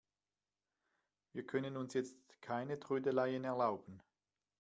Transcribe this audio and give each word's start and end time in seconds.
Wir 1.33 1.45
können 1.45 1.77
uns 1.77 1.93
jetzt 1.93 2.17
keine 2.41 2.79
Trödeleien 2.79 3.43
erlauben. 3.43 4.01